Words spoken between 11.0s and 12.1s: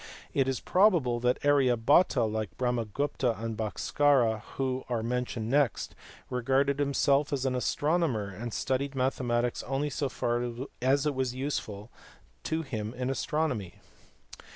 it was useful